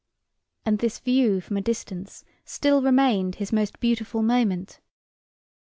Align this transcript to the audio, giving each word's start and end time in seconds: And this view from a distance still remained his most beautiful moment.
And 0.65 0.79
this 0.79 0.97
view 0.97 1.41
from 1.41 1.57
a 1.57 1.61
distance 1.61 2.25
still 2.43 2.81
remained 2.81 3.35
his 3.35 3.53
most 3.53 3.79
beautiful 3.79 4.23
moment. 4.23 4.79